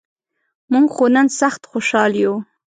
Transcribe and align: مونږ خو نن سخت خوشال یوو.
مونږ 0.71 0.87
خو 0.95 1.05
نن 1.15 1.27
سخت 1.39 1.61
خوشال 1.71 2.11
یوو. 2.21 2.37